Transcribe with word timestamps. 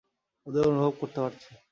ওদের 0.47 0.63
অনুভব 0.71 0.93
করতে 1.01 1.19
পারছি! 1.23 1.49